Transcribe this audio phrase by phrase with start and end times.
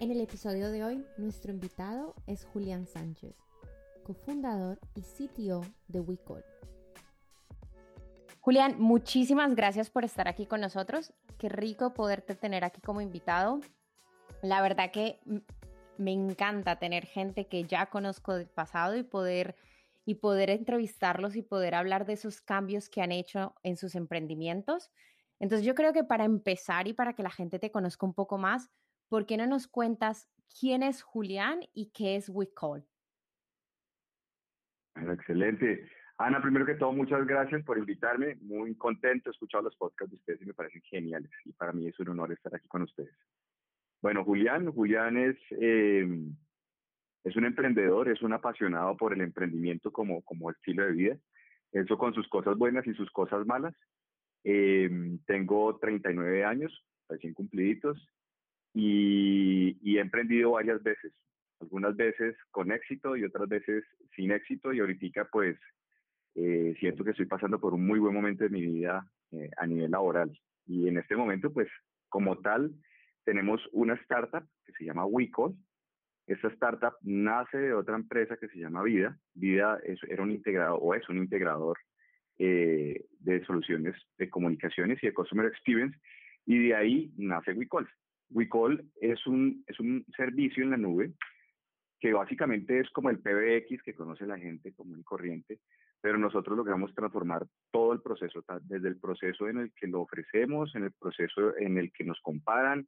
[0.00, 3.36] En el episodio de hoy, nuestro invitado es Julián Sánchez,
[4.02, 6.42] cofundador y CTO de WeCall.
[8.40, 11.12] Julián, muchísimas gracias por estar aquí con nosotros.
[11.36, 13.60] Qué rico poderte tener aquí como invitado.
[14.40, 15.20] La verdad que
[15.98, 19.54] me encanta tener gente que ya conozco del pasado y poder
[20.06, 24.90] y poder entrevistarlos y poder hablar de esos cambios que han hecho en sus emprendimientos.
[25.40, 28.38] Entonces yo creo que para empezar y para que la gente te conozca un poco
[28.38, 28.70] más,
[29.10, 32.86] ¿por qué no nos cuentas quién es Julián y qué es WeCall?
[34.94, 35.90] Bueno, excelente.
[36.16, 38.36] Ana, primero que todo, muchas gracias por invitarme.
[38.36, 41.30] Muy contento, he escuchado los podcasts de ustedes y me parecen geniales.
[41.44, 43.14] Y para mí es un honor estar aquí con ustedes.
[44.00, 46.06] Bueno, Julián, Julián es, eh,
[47.24, 51.16] es un emprendedor, es un apasionado por el emprendimiento como, como estilo de vida.
[51.72, 53.74] Eso con sus cosas buenas y sus cosas malas.
[54.44, 57.98] Eh, tengo 39 años, recién cumpliditos,
[58.74, 61.12] y, he emprendido varias veces,
[61.60, 65.58] algunas veces con éxito y otras veces sin éxito y ahorita pues
[66.34, 69.66] eh, siento que estoy pasando por un muy buen momento de mi vida eh, a
[69.66, 70.30] nivel laboral
[70.66, 71.68] y en este momento pues
[72.08, 72.72] como tal
[73.24, 75.54] tenemos una startup que se llama WeCall.
[76.26, 79.18] Esta startup nace de otra empresa que se llama Vida.
[79.34, 81.78] Vida es, era un integrador o es un integrador
[82.38, 85.98] eh, de soluciones de comunicaciones y de customer experience
[86.46, 87.88] y de ahí nace WeCall.
[88.30, 91.12] WeCall es un, es un servicio en la nube
[92.00, 95.58] que básicamente es como el PBX que conoce la gente común y corriente,
[96.00, 100.74] pero nosotros logramos transformar todo el proceso, desde el proceso en el que lo ofrecemos,
[100.74, 102.86] en el proceso en el que nos comparan,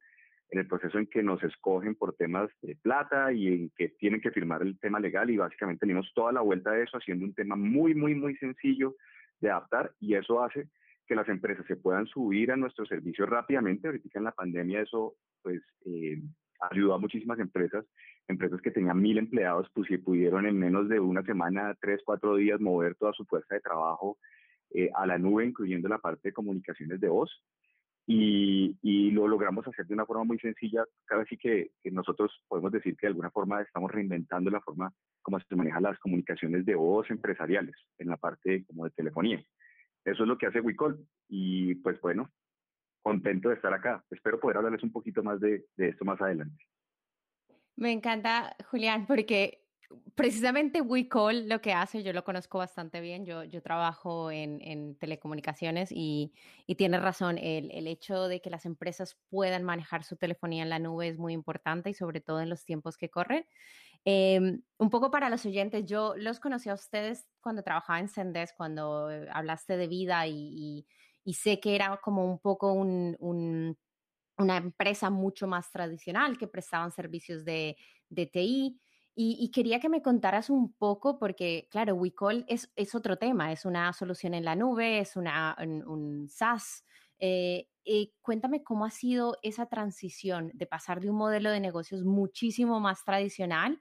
[0.49, 4.21] en el proceso en que nos escogen por temas de plata y en que tienen
[4.21, 7.33] que firmar el tema legal y básicamente tenemos toda la vuelta de eso haciendo un
[7.33, 8.95] tema muy, muy, muy sencillo
[9.39, 10.67] de adaptar y eso hace
[11.05, 13.87] que las empresas se puedan subir a nuestro servicio rápidamente.
[13.87, 16.21] Ahorita en la pandemia eso pues eh,
[16.71, 17.85] ayudó a muchísimas empresas,
[18.27, 22.35] empresas que tenían mil empleados, pues si pudieron en menos de una semana, tres, cuatro
[22.35, 24.17] días mover toda su fuerza de trabajo
[24.71, 27.31] eh, a la nube, incluyendo la parte de comunicaciones de voz.
[28.05, 30.83] Y, y, lo logramos hacer de una forma muy sencilla.
[31.09, 34.91] Vez que, que, nosotros podemos decir que de alguna forma estamos reinventando la forma
[35.21, 39.41] como se manejan las comunicaciones de voz empresariales en la parte como de telefonía.
[40.05, 40.99] Eso es lo que hace WeCall.
[41.29, 42.31] Y pues bueno,
[43.01, 44.03] contento de estar acá.
[44.09, 46.63] Espero poder hablarles un poquito más de, esto más adelante.
[47.75, 49.62] Me encanta, Julián, porque
[50.15, 55.91] precisamente WeCall lo que hace, yo lo conozco bastante bien, yo, yo trabajo en, telecomunicaciones
[55.91, 56.33] y,
[56.67, 60.69] y tienes razón, el, el, hecho de que las empresas puedan manejar su telefonía en
[60.69, 63.45] la nube es muy importante y sobre todo en los tiempos que corren.
[64.05, 68.53] Em, un poco para los oyentes, yo los conocí a ustedes cuando trabajaba en Sendes,
[68.55, 70.85] cuando eh, hablaste de vida y
[71.23, 73.75] y sé que era como un poco una
[74.37, 77.77] empresa mucho más tradicional que prestaban servicios de,
[78.09, 78.79] de TI.
[79.15, 83.63] Y, quería que me contaras un poco, porque claro, WeCall es, es otro tema, es
[83.63, 86.83] una solución en la nube, es una, un, SaaS.
[87.19, 92.03] Eh, eh, cuéntame cómo ha sido esa transición de pasar de un modelo de negocios
[92.03, 93.79] muchísimo más tradicional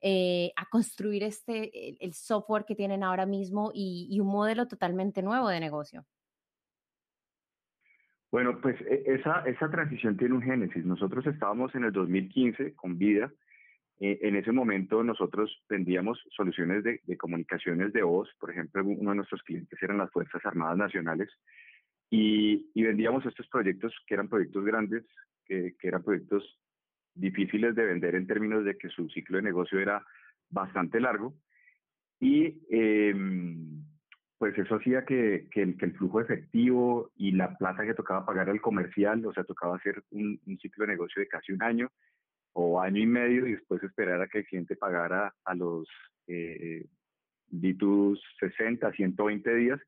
[0.00, 5.48] eh, a construir este, el, software que tienen ahora mismo y un modelo totalmente nuevo
[5.48, 6.04] de negocio.
[8.32, 10.84] Bueno, pues e, esa, esa transición tiene un génesis.
[10.84, 13.30] Nosotros estábamos en el 2015 con vida.
[14.04, 18.28] Eh, en ese momento nosotros vendíamos soluciones de, comunicaciones de voz.
[18.40, 21.30] Por ejemplo, uno de nuestros clientes eran las Fuerzas Armadas Nacionales.
[22.10, 25.04] Y, vendíamos estos proyectos que eran proyectos grandes,
[25.46, 26.42] que, eran proyectos
[27.14, 30.04] difíciles de vender en términos de que su ciclo de negocio era
[30.50, 31.36] bastante largo.
[32.18, 33.84] Y em,
[34.36, 39.24] pues eso hacía que, el, flujo efectivo y la plata que tocaba pagar al comercial,
[39.26, 41.88] o sea, tocaba hacer un, ciclo de negocio de casi un año
[42.54, 45.88] o año y medio y después esperar a que el cliente pagara a los
[46.26, 46.86] eh,
[47.50, 49.80] 60, 120 días.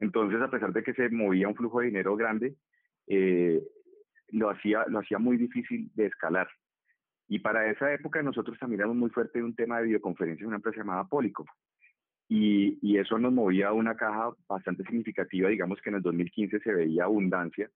[0.00, 2.54] Entonces, a pesar de que se movía un flujo de dinero grande,
[3.06, 3.62] eh,
[4.28, 6.48] lo, hacía, lo hacía muy difícil de escalar.
[7.28, 10.48] Y para esa época nosotros también éramos muy fuerte en un tema de videoconferencia en
[10.48, 11.44] una empresa llamada Polico
[12.28, 16.74] y, eso nos movía a una caja bastante significativa, digamos que en el 2015 se
[16.74, 17.70] veía abundancia,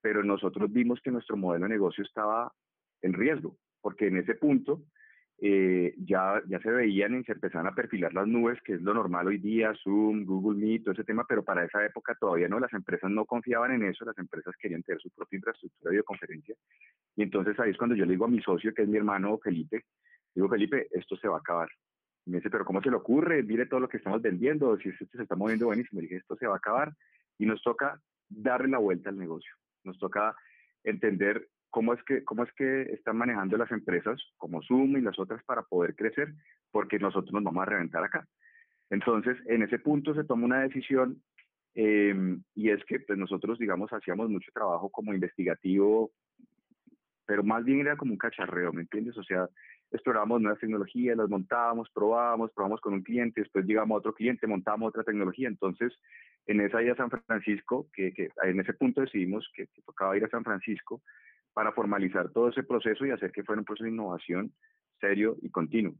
[0.00, 2.52] pero nosotros vimos que nuestro modelo de negocio estaba
[3.02, 4.82] en riesgo, porque en ese punto
[5.42, 8.92] eh, ya, ya se veían y se empezaban a perfilar las nubes, que es lo
[8.92, 12.60] normal hoy día, Zoom, Google Meet, todo ese tema, pero para esa época todavía no,
[12.60, 16.54] las empresas no confiaban en eso, las empresas querían tener su propia infraestructura de videoconferencia.
[17.16, 19.38] Y entonces ahí es cuando yo le digo a mi socio, que es mi hermano
[19.38, 19.84] Felipe,
[20.34, 21.68] digo, Felipe, esto se va a acabar.
[22.26, 23.42] Y me dice, pero ¿cómo se le ocurre?
[23.42, 26.00] Mire todo lo que estamos vendiendo, si esto se está moviendo buenísimo.
[26.00, 26.92] Le dije, esto se va a acabar
[27.38, 27.98] y nos toca
[28.28, 29.54] darle la vuelta al negocio.
[29.84, 30.36] Nos toca
[30.84, 35.18] entender cómo es que cómo es que están manejando las empresas como Zoom y las
[35.18, 36.34] otras para poder crecer,
[36.70, 38.26] porque nosotros nos vamos a reventar acá.
[38.90, 41.22] Entonces, en ese punto se toma una decisión
[41.74, 46.10] em, y es que pues, nosotros, digamos, hacíamos mucho trabajo como investigativo,
[47.24, 49.16] pero más bien era como un cacharreo, ¿me entiendes?
[49.16, 49.48] O sea,
[49.92, 54.48] explorábamos nuevas tecnologías, las montábamos, probábamos, probamos con un cliente, después llegamos a otro cliente,
[54.48, 55.46] montamos otra tecnología.
[55.46, 55.92] Entonces,
[56.46, 60.16] en esa ida a San Francisco, que, que en ese punto decidimos que, que, tocaba
[60.16, 61.02] ir a San Francisco,
[61.52, 64.52] para formalizar todo ese proceso y hacer que fuera un proceso de innovación
[65.00, 65.94] serio y continuo.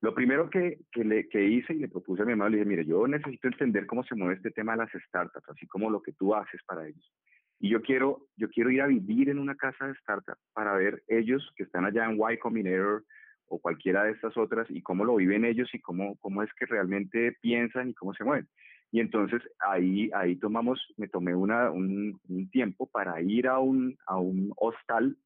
[0.00, 2.68] Lo primero que, que, le, que hice y le propuse a mi hermano, le dije,
[2.68, 6.00] mire, yo necesito entender cómo se mueve este tema de las startups, así como lo
[6.00, 7.12] que tú haces para ellos.
[7.58, 11.02] Y yo quiero, yo quiero ir a vivir en una casa de startup para ver
[11.08, 13.04] ellos que están allá en Y Combinator
[13.48, 16.66] o cualquiera de estas otras y cómo lo viven ellos y cómo, cómo es que
[16.66, 18.46] realmente piensan y cómo se mueven.
[18.90, 22.18] Y entonces ahí, ahí tomamos, me tomé una, un,
[22.50, 25.16] tiempo para ir a un, a un hostal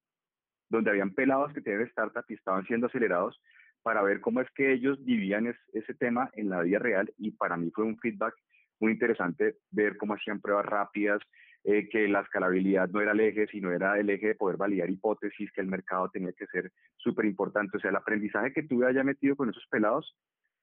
[0.68, 3.40] donde habían pelados que tenían startup y estaban siendo acelerados
[3.82, 7.56] para ver cómo es que ellos vivían ese tema en la vida real y para
[7.56, 8.34] mí fue un feedback
[8.80, 11.20] muy interesante ver cómo hacían pruebas rápidas,
[11.64, 14.90] eh, que la escalabilidad no era el eje, sino era el eje de poder validar
[14.90, 17.76] hipótesis, que el mercado tenía que ser súper importante.
[17.76, 20.16] O sea, el aprendizaje que tuve allá metido con esos pelados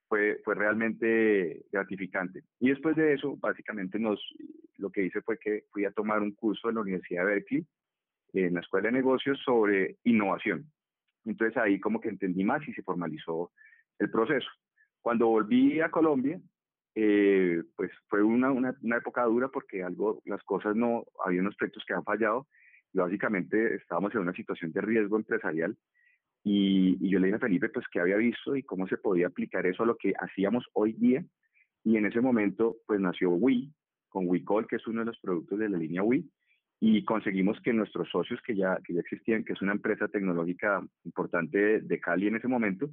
[0.10, 2.42] fue, fue realmente gratificante.
[2.60, 4.20] Y después de eso, básicamente nos,
[4.78, 7.68] lo que hice fue que fui a tomar un curso en la Universidad de Berkeley,
[8.34, 10.66] en la Escuela de Negocios, sobre innovación.
[11.26, 13.52] Entonces ahí como que entendí más y se formalizó
[14.00, 14.50] el proceso.
[15.00, 16.42] Cuando volví a Colombia,
[16.96, 21.56] eh, pues fue una, una, una, época dura porque algo, las cosas no, había unos
[21.56, 22.48] proyectos que han fallado
[22.92, 25.78] y básicamente estábamos en una situación de riesgo empresarial
[26.44, 29.66] y, yo le dije a Felipe, pues, qué había visto y cómo se podía aplicar
[29.66, 31.24] eso a lo que hacíamos hoy día.
[31.84, 33.72] Y en ese momento, pues, nació Wii,
[34.10, 36.30] con WeCall, que es uno de los productos de la línea Wii,
[36.82, 40.82] y conseguimos que nuestros socios que ya, que ya existían, que es una empresa tecnológica
[41.04, 42.90] importante de Cali en ese momento,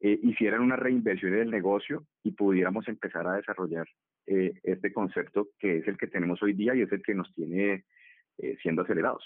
[0.00, 3.86] eh, hicieran una reinversión en el negocio y pudiéramos empezar a desarrollar
[4.26, 7.32] eh, este concepto que es el que tenemos hoy día y es el que nos
[7.34, 7.84] tiene
[8.38, 9.24] eh, siendo acelerados.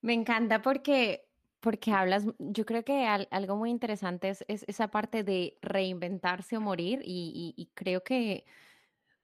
[0.00, 1.20] Me encanta porque
[1.62, 7.00] porque hablas, yo creo que algo muy interesante es, esa parte de reinventarse o morir
[7.04, 8.44] y, creo que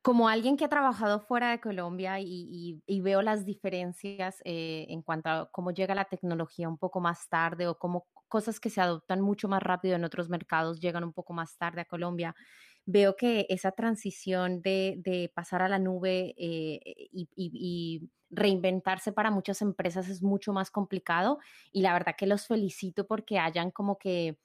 [0.02, 5.28] como alguien que ha trabajado fuera de Colombia y, veo las diferencias eh, en cuanto
[5.30, 9.20] a cómo llega la tecnología un poco más tarde o cómo cosas que se adoptan
[9.20, 12.36] mucho más rápido en otros mercados llegan un poco más tarde a Colombia,
[12.86, 16.80] veo que esa transición de, pasar a la nube eh,
[17.12, 21.38] y reinventarse para muchas empresas es mucho más complicado
[21.72, 24.38] y la verdad que los felicito porque hayan como que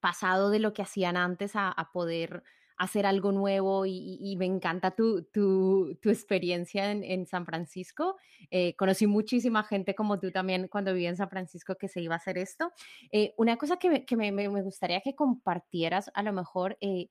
[0.00, 2.42] pasado de lo que hacían antes a, poder
[2.76, 8.16] hacer algo nuevo y, me encanta tu, tu, experiencia en, San Francisco.
[8.50, 12.14] Eh, conocí muchísima gente como tú también cuando viví en San Francisco que se iba
[12.14, 12.70] a hacer esto.
[13.10, 17.08] Eh, una cosa que, me, gustaría que compartieras a lo mejor eh,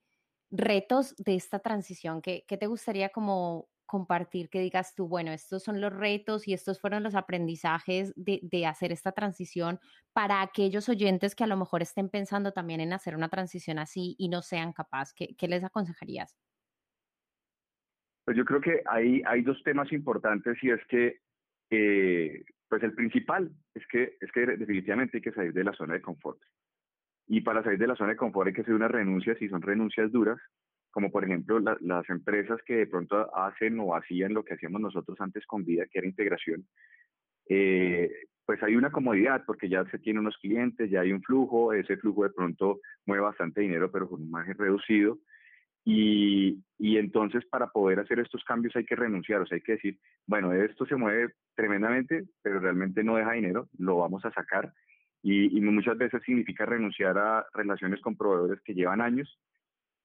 [0.50, 5.64] retos de esta transición, que, que te gustaría como compartir que digas tú, bueno, estos
[5.64, 9.80] son los retos y estos fueron los aprendizajes de, hacer esta transición
[10.12, 14.14] para aquellos oyentes que a lo mejor estén pensando también en hacer una transición así
[14.18, 15.14] y no sean capaces?
[15.16, 16.38] ¿Qué, les aconsejarías?
[18.26, 21.20] Pues yo creo que hay, hay dos temas importantes y es que,
[21.70, 25.94] eh, pues el principal es que, es que definitivamente hay que salir de la zona
[25.94, 26.38] de confort.
[27.26, 29.62] Y para salir de la zona de confort hay que hacer unas renuncias y son
[29.62, 30.38] renuncias duras,
[30.90, 35.20] como por ejemplo las empresas que de pronto hacen o hacían lo que hacíamos nosotros
[35.20, 36.66] antes con vida, que era integración,
[37.48, 38.10] eh,
[38.44, 41.98] pues hay una comodidad porque ya se tiene unos clientes, ya hay un flujo, ese
[41.98, 45.18] flujo de pronto mueve bastante dinero, pero con un margen reducido.
[45.84, 49.72] Y, y, entonces para poder hacer estos cambios hay que renunciar, o sea, hay que
[49.72, 54.72] decir, bueno, esto se mueve tremendamente, pero realmente no deja dinero, lo vamos a sacar.
[55.22, 59.38] Y, y muchas veces significa renunciar a relaciones con proveedores que llevan años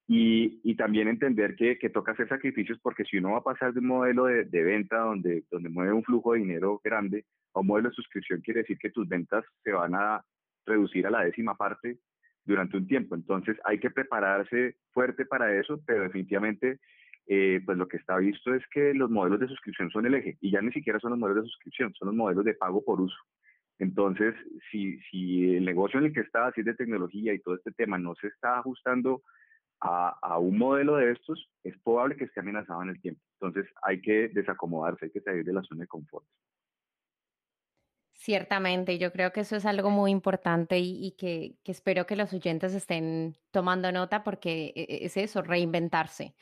[0.08, 3.88] y, también entender que, toca hacer sacrificios porque si uno va a pasar de un
[3.88, 7.96] modelo de, venta donde, donde mueve un flujo de dinero grande a un modelo de
[7.96, 10.24] suscripción, quiere decir que tus ventas se van a
[10.66, 11.98] reducir a la décima parte
[12.46, 13.16] durante un tiempo.
[13.16, 16.80] Entonces hay que prepararse fuerte para eso, pero definitivamente
[17.28, 20.38] eh, pues lo que está visto es que los modelos de suscripción son el eje
[20.42, 23.00] y ya ni siquiera son los modelos de suscripción, son los modelos de pago por
[23.00, 23.18] uso.
[23.80, 24.36] Entonces,
[24.70, 27.98] si, si el negocio en el que está, así de tecnología y todo este tema,
[27.98, 29.24] no se está ajustando
[29.84, 33.22] a, a, un modelo de estos, es probable que esté amenazado en el tiempo.
[33.42, 36.26] Entonces, hay que desacomodarse, hay que salir de la zona de confort.
[38.14, 42.74] Ciertamente, yo creo que eso es algo muy importante y, que, espero que los oyentes
[42.74, 46.34] estén tomando nota porque e, e, es eso, reinventarse.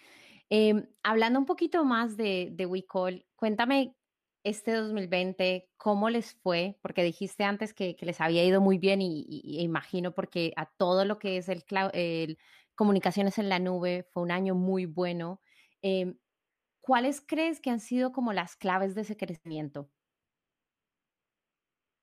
[0.50, 3.95] Em, hablando un poquito más de, de WeCall, cuéntame
[4.43, 6.77] este 2020, ¿cómo les fue?
[6.81, 9.25] Porque dijiste antes que, les había ido muy bien y,
[9.62, 12.38] imagino porque a todo lo que es el, el,
[12.81, 15.39] comunicaciones en la nube fue un año muy bueno.
[15.83, 16.15] Em,
[16.79, 19.88] ¿Cuáles crees que han sido como las claves de ese crecimiento?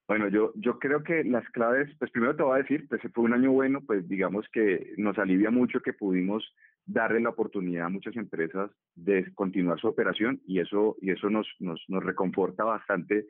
[0.07, 3.25] Bueno, yo, yo creo que las claves, pues primero te voy a decir, pues fue
[3.25, 6.49] un año bueno, pues digamos que nos alivia mucho que pudimos
[6.87, 11.49] darle la oportunidad a muchas empresas de continuar su operación y eso, y eso nos,
[11.59, 13.27] nos, nos reconforta bastante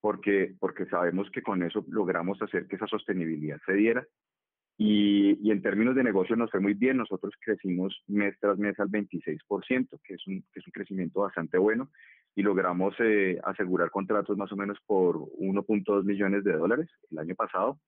[0.00, 4.04] porque, porque sabemos que con eso logramos hacer que esa sostenibilidad se diera.
[4.78, 8.78] Y, y en términos de negocio nos fue muy bien, nosotros crecimos mes tras mes
[8.78, 11.90] al 26%, que es un, que es un crecimiento bastante bueno
[12.36, 17.34] y logramos eh, asegurar contratos más o menos por 1.2 millones de dólares el año
[17.34, 17.80] pasado.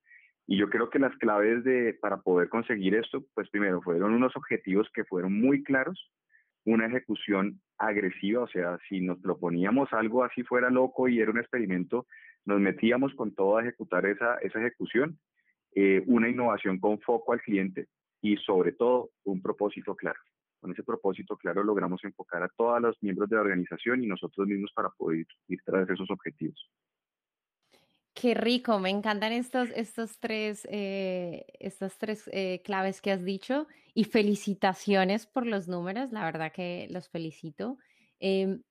[0.47, 4.35] Y yo creo que las claves de, para poder conseguir esto, pues primero fueron unos
[4.35, 6.11] objetivos que fueron muy claros,
[6.64, 11.38] una ejecución agresiva, o sea, si nos proponíamos algo así fuera loco y era un
[11.38, 12.07] experimento,
[12.47, 15.18] nos metíamos con todo a ejecutar esa, esa ejecución,
[15.75, 17.88] eh, una innovación con foco al cliente
[18.20, 20.20] y sobre todo un propósito claro
[20.60, 24.46] con ese propósito claro logramos enfocar a todos los miembros de la organización y nosotros
[24.46, 26.68] mismos para poder ir tras esos objetivos.
[28.14, 33.68] Qué rico, me encantan estos, estos tres, eh, estas tres eh, claves que has dicho
[33.94, 37.78] y felicitaciones por los números, la verdad que los felicito.
[38.18, 38.62] Em,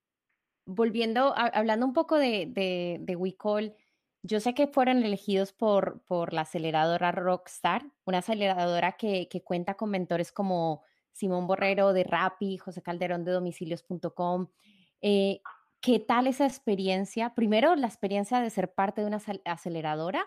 [0.65, 3.73] volviendo, hablando un poco de, de, de WeCall,
[4.23, 9.75] yo sé que fueron elegidos por, por la aceleradora Rockstar, una aceleradora que, que cuenta
[9.75, 14.47] con mentores como Simón Borrero de Rappi, José Calderón de domicilios.com.
[15.01, 15.41] Eh,
[15.81, 17.33] ¿Qué tal esa experiencia?
[17.33, 20.25] Primero, la experiencia de ser parte de una aceleradora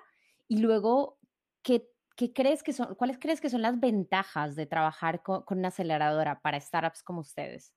[0.49, 1.18] y luego,
[1.62, 1.87] ¿qué,
[2.35, 6.59] crees que son, ¿cuáles crees que son las ventajas de trabajar con, una aceleradora para
[6.59, 7.75] startups como ustedes?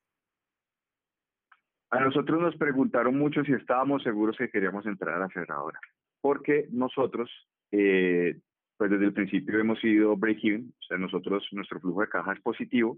[1.92, 5.80] A nosotros nos preguntaron mucho si estábamos seguros que queríamos entrar a la aceleradora,
[6.24, 7.30] porque nosotros
[7.72, 8.40] eh,
[8.78, 12.40] pues desde el principio hemos sido break-even, o sea, nosotros, nuestro flujo de caja es
[12.42, 12.98] positivo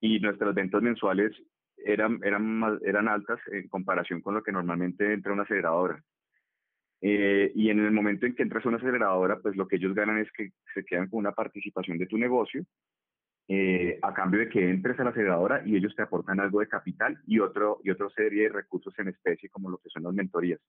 [0.00, 1.32] y nuestras ventas mensuales
[1.78, 6.02] eran, eran, eran altas en comparación con lo que normalmente entra una aceleradora.
[7.00, 9.94] Eh, y en el momento en que entras a una aceleradora, pues lo que ellos
[9.94, 12.64] ganan es que se quedan con una participación de tu negocio
[13.46, 16.68] eh, a cambio de que entres a la aceleradora y ellos te aportan algo de
[16.68, 20.12] capital y, otro, y otra serie de recursos en especie como lo que son las
[20.12, 20.60] mentorías.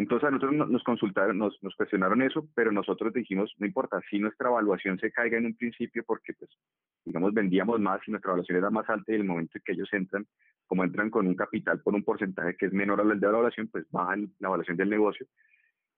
[0.00, 4.48] Entonces a nosotros nos consultaron, nos, cuestionaron eso, pero nosotros dijimos, no importa, si nuestra
[4.48, 6.50] evaluación se caiga en un principio, porque pues,
[7.04, 9.92] digamos, vendíamos más y nuestra evaluación era más alta y el momento en que ellos
[9.92, 10.26] entran,
[10.66, 13.68] como entran con un capital por un porcentaje que es menor al de la evaluación,
[13.68, 15.26] pues bajan la evaluación del negocio.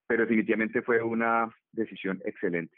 [0.09, 2.77] Pero definitivamente fue una decisión excelente,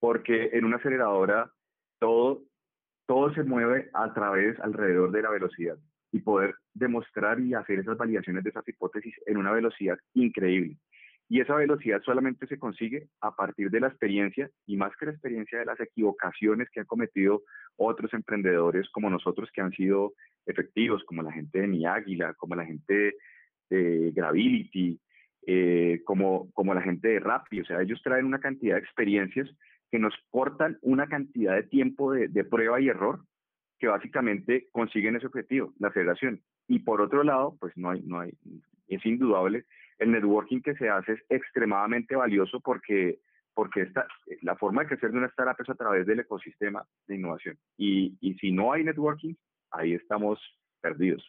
[0.00, 1.52] porque en una aceleradora
[1.98, 2.44] todo,
[3.04, 5.76] todo se mueve a través, alrededor de la velocidad
[6.12, 10.76] y poder demostrar y hacer esas validaciones de esas hipótesis en una velocidad increíble.
[11.30, 15.12] Y esa velocidad solamente se consigue a partir de la experiencia y más que la
[15.12, 17.42] experiencia de las equivocaciones que han cometido
[17.76, 20.14] otros emprendedores como nosotros que han sido
[20.46, 23.14] efectivos, como la gente de Mi Águila, como la gente
[23.68, 24.98] de Gravity,
[25.46, 27.60] eh, como, como la gente de Rappi.
[27.60, 29.50] O sea, ellos traen una cantidad de experiencias
[29.90, 33.20] que nos cortan una cantidad de tiempo de, de prueba y error
[33.78, 36.42] que básicamente consiguen ese objetivo, la federación.
[36.66, 38.32] Y por otro lado, pues no hay, no hay,
[38.88, 39.64] es indudable,
[39.98, 43.20] el networking que se hace es extremadamente valioso porque,
[43.54, 44.06] porque esta,
[44.42, 47.58] la forma de crecer de una startup es a través del ecosistema de innovación.
[47.76, 49.34] Y, y si no hay networking,
[49.70, 50.38] ahí estamos
[50.80, 51.26] perdidos.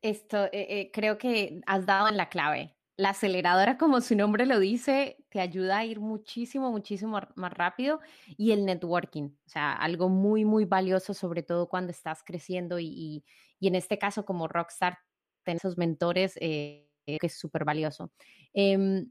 [0.00, 4.46] Esto, eh, eh, creo que has dado en la clave la aceleradora, como su nombre
[4.46, 8.00] lo dice, te ayuda a ir muchísimo, muchísimo más rápido
[8.36, 13.24] y el networking, o sea, algo muy, muy valioso, sobre todo cuando estás creciendo y,
[13.58, 14.98] y, en este caso como Rockstar,
[15.42, 18.12] tener esos mentores eh, que es súper valioso.
[18.52, 19.10] Em,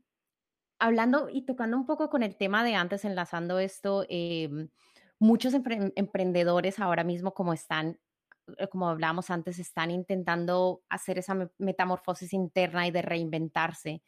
[0.79, 4.69] hablando y tocando un poco con el tema de antes, enlazando esto, em,
[5.19, 7.99] muchos emprendedores ahora mismo como están
[8.57, 14.03] eh, como hablábamos antes, están intentando hacer esa metamorfosis interna y de reinventarse.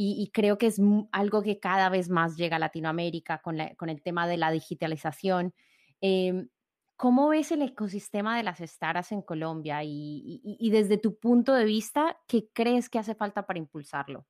[0.00, 4.00] Y, creo que es algo que cada vez más llega a Latinoamérica con, con el
[4.00, 5.52] tema de la digitalización.
[6.00, 6.48] Em,
[6.94, 9.82] ¿Cómo ves el ecosistema de las startups en Colombia?
[9.82, 14.24] Y, y, desde tu punto de vista, ¿qué crees que hace falta para impulsarlo?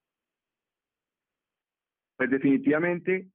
[2.16, 3.28] Pues definitivamente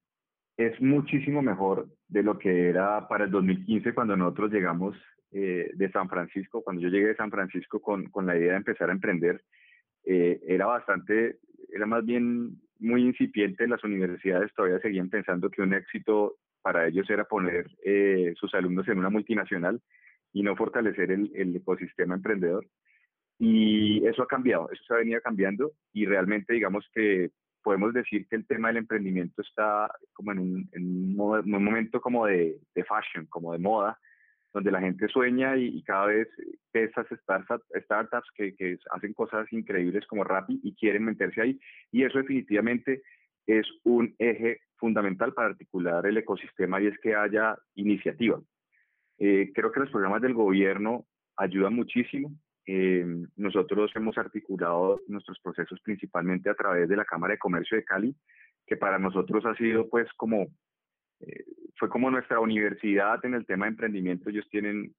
[0.57, 4.95] es muchísimo mejor de lo que era para el 2015 cuando nosotros llegamos
[5.31, 6.63] eh, de San Francisco.
[6.63, 9.43] Cuando yo llegué de San Francisco con, con la idea de empezar a emprender,
[10.05, 11.39] eh, era bastante,
[11.73, 13.67] era más bien muy incipiente.
[13.67, 18.87] Las universidades todavía seguían pensando que un éxito para ellos era poner eh, sus alumnos
[18.87, 19.81] en una multinacional
[20.31, 22.65] y no fortalecer el, el ecosistema emprendedor.
[23.39, 27.31] Y eso ha cambiado, eso se ha venido cambiando y realmente digamos que
[27.63, 32.25] podemos decir que el tema del emprendimiento está como en un, en un, momento como
[32.27, 33.97] de, de, fashion, como de moda,
[34.53, 36.27] donde la gente sueña y, cada vez
[36.73, 41.59] ve esas startups, startups que, que, hacen cosas increíbles como Rappi y quieren meterse ahí.
[41.91, 43.01] Y eso definitivamente
[43.47, 48.39] es un eje fundamental para articular el ecosistema y es que haya iniciativa.
[49.17, 51.05] Eh, creo que los programas del gobierno
[51.37, 52.31] ayudan muchísimo.
[52.65, 53.05] Eh,
[53.35, 58.15] nosotros hemos articulado nuestros procesos principalmente a través de la Cámara de Comercio de Cali,
[58.65, 60.47] que para nosotros ha sido pues como,
[61.19, 64.29] eh, fue como nuestra universidad en el tema de emprendimiento.
[64.29, 64.93] Ellos tienen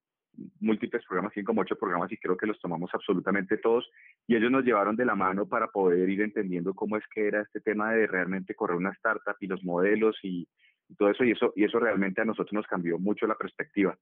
[0.60, 3.88] múltiples programas, tienen como ocho programas y creo que los tomamos absolutamente todos
[4.26, 7.42] y ellos nos llevaron de la mano para poder ir entendiendo cómo es que era
[7.42, 10.48] este tema de realmente correr una startup y los modelos y,
[10.98, 13.96] todo eso y eso y eso realmente a nosotros nos cambió mucho la perspectiva.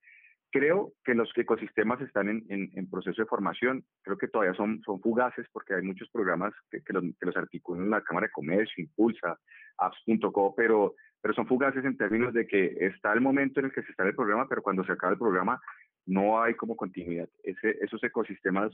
[0.50, 5.00] Creo que los ecosistemas están en, en, proceso de formación, creo que todavía son, son
[5.00, 8.84] fugaces porque hay muchos programas que, que, los, que los articulan la Cámara de Comercio,
[8.84, 9.38] Impulsa,
[9.78, 13.82] apps.co, pero, pero son fugaces en términos de que está el momento en el que
[13.82, 15.60] se está el programa, pero cuando se acaba el programa
[16.04, 17.28] no hay como continuidad.
[17.44, 18.72] Ese, esos ecosistemas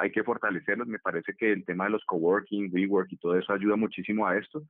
[0.00, 0.88] hay que fortalecerlos.
[0.88, 4.38] Me parece que el tema de los coworking, rework y todo eso ayuda muchísimo a
[4.38, 4.62] esto.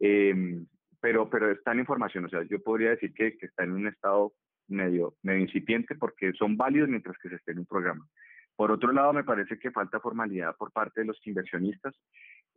[0.00, 0.64] Eh,
[1.00, 3.86] pero, pero está en formación, o sea, yo podría decir que, que está en un
[3.86, 4.32] estado
[4.68, 8.06] medio, medio incipiente porque son válidos mientras que se esté en un programa.
[8.56, 11.94] Por otro lado, me parece que falta formalidad por parte de los inversionistas.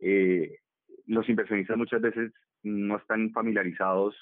[0.00, 0.58] Eh,
[1.06, 2.32] los inversionistas muchas veces
[2.62, 4.16] no están familiarizados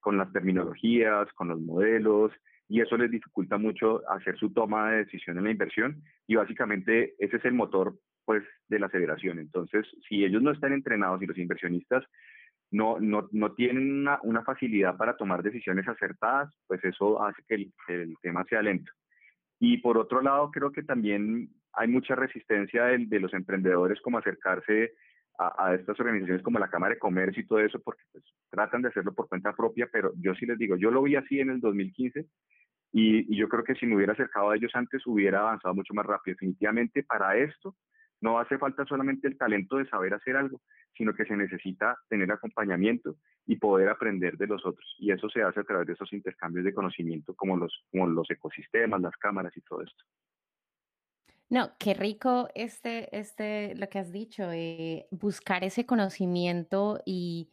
[0.00, 2.32] con las terminologías, con los modelos,
[2.68, 7.14] y eso les dificulta mucho hacer su toma de decisión en la inversión y básicamente
[7.18, 9.38] ese es el motor pues de la aceleración.
[9.38, 12.04] Entonces, si ellos no están entrenados y los inversionistas
[12.72, 17.54] no, no, no tienen una, una, facilidad para tomar decisiones acertadas, pues eso hace que
[17.54, 18.90] el, el, tema sea lento.
[19.60, 24.18] Y por otro lado, creo que también hay mucha resistencia de, de los emprendedores como
[24.18, 24.92] acercarse
[25.38, 28.88] a, estas organizaciones como la Cámara de Comercio y todo eso, porque pues, tratan de
[28.88, 31.60] hacerlo por cuenta propia, pero yo sí les digo, yo lo vi así en el
[31.60, 32.26] 2015
[32.92, 35.94] y, y yo creo que si me hubiera acercado a ellos antes hubiera avanzado mucho
[35.94, 36.34] más rápido.
[36.34, 37.76] Definitivamente para esto
[38.20, 40.60] no hace falta solamente el talento de saber hacer algo,
[40.96, 44.96] sino que se necesita tener acompañamiento y poder aprender de los otros.
[44.98, 48.30] Y eso se hace a través de esos intercambios de conocimiento como los, como los
[48.30, 50.04] ecosistemas, las cámaras y todo esto.
[51.48, 57.50] No, qué rico este, este, lo que has dicho, eh, buscar ese conocimiento y,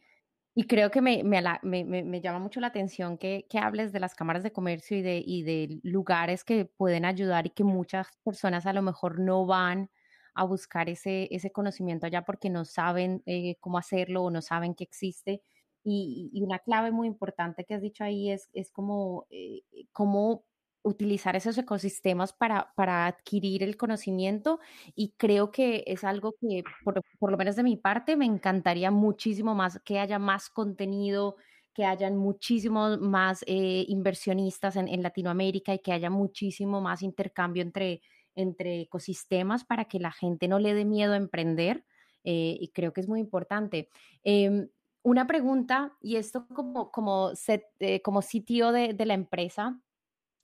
[0.54, 4.00] y creo que me, me, me, me, llama mucho la atención que, que, hables de
[4.00, 8.08] las cámaras de comercio y de, y de lugares que pueden ayudar y que muchas
[8.24, 9.90] personas a lo mejor no van
[10.34, 14.74] a buscar ese, ese conocimiento allá porque no saben eh, cómo hacerlo o no saben
[14.74, 15.42] que existe.
[15.84, 20.44] Y, y, una clave muy importante que has dicho ahí es, es como, eh, cómo
[20.84, 24.60] utilizar esos ecosistemas para, para adquirir el conocimiento
[24.94, 28.90] y creo que es algo que, por, por, lo menos de mi parte, me encantaría
[28.90, 31.36] muchísimo más que haya más contenido,
[31.74, 38.00] que hayan muchísimos más eh, inversionistas en, Latinoamérica y que haya muchísimo más intercambio entre,
[38.36, 41.84] entre ecosistemas para que la gente no le dé miedo a emprender
[42.22, 43.88] eh, y creo que es muy importante.
[44.22, 44.68] Eh,
[45.04, 47.32] una pregunta, y esto como, como,
[47.78, 49.78] eh, como sitio de, la empresa,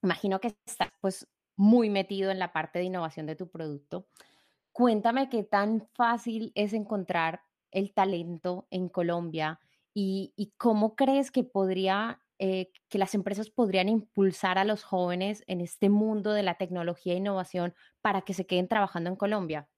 [0.02, 4.06] imagino que estás pues muy metido en la parte de innovación de tu producto.
[4.72, 9.60] Cuéntame qué tan fácil es encontrar el talento en Colombia
[9.94, 15.44] y, y cómo crees que podría eh, que las empresas podrían impulsar a los jóvenes
[15.46, 19.68] en este mundo de la tecnología e innovación para que se queden trabajando en Colombia?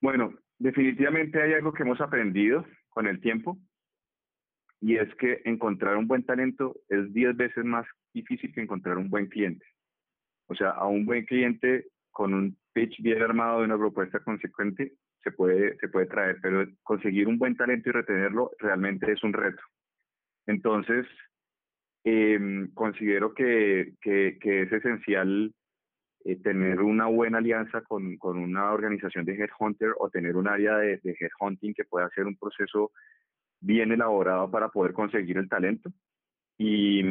[0.00, 3.60] Bueno, definitivamente hay algo que hemos aprendido con el tiempo
[4.82, 9.08] y es que encontrar un buen talento es 10 veces más difícil que encontrar un
[9.08, 9.64] buen cliente.
[10.48, 14.94] O sea, a un buen cliente con un pitch bien armado de una propuesta consecuente
[15.22, 19.32] se puede, se puede traer, pero conseguir un buen talento y retenerlo realmente es un
[19.32, 19.62] reto.
[20.46, 21.06] Entonces,
[22.02, 25.54] eh, considero que, que, que, es esencial
[26.24, 30.76] eh, tener una buena alianza con, con, una organización de headhunter o tener un área
[30.78, 32.90] de, de, headhunting que pueda hacer un proceso
[33.62, 35.90] bien elaborado para poder conseguir el talento.
[36.58, 37.02] Y,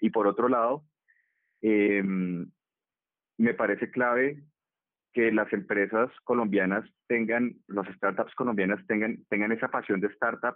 [0.00, 0.84] y por otro lado,
[1.62, 4.42] eh, me parece clave
[5.12, 10.54] que las empresas colombianas tengan, las startups colombianas tengan, tengan esa pasión de startup,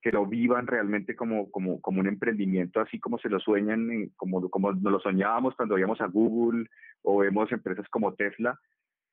[0.00, 4.48] que lo vivan realmente como, como, como un emprendimiento, así como se lo sueñan, como,
[4.48, 6.66] como nos lo soñábamos cuando íbamos a Google
[7.02, 8.58] o vemos empresas como Tesla,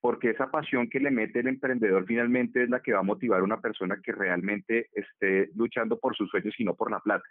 [0.07, 3.41] porque esa pasión que le mete el emprendedor finalmente es la que va a motivar
[3.41, 7.25] a una persona que realmente esté luchando por sus sueños y no por la plata.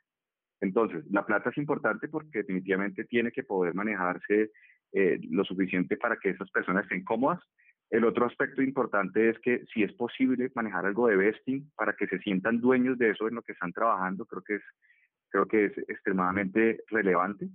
[0.61, 4.51] Entonces, la plata es importante porque definitivamente tiene que poder manejarse
[4.93, 7.41] eh, lo suficiente para que esas personas estén cómodas.
[7.89, 12.07] El otro aspecto importante es que si es posible manejar algo de vesting para que
[12.09, 14.63] se sientan dueños de eso en lo que están trabajando, creo que es,
[15.31, 17.49] creo que es extremadamente relevante.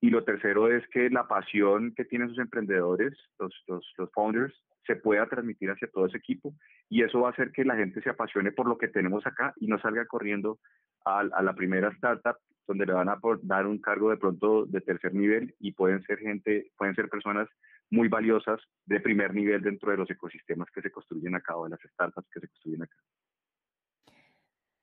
[0.00, 4.54] Y lo tercero es que la pasión que tienen sus emprendedores, los, los, los founders,
[4.86, 6.54] se pueda transmitir hacia todo ese equipo
[6.88, 9.52] y eso va a hacer que la gente se apasione por lo que tenemos acá
[9.56, 10.58] y no salga corriendo
[11.04, 12.36] a, la primera startup
[12.66, 16.18] donde le van a dar un cargo de pronto de tercer nivel y pueden ser
[16.18, 17.48] gente, pueden ser personas
[17.90, 21.70] muy valiosas de primer nivel dentro de los ecosistemas que se construyen acá o de
[21.70, 22.96] las startups que se construyen acá.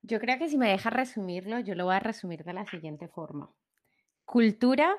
[0.01, 3.07] Yo creo que si me deja resumirlo, yo lo voy a resumir de la siguiente
[3.07, 3.49] forma.
[4.27, 4.97] Cultura,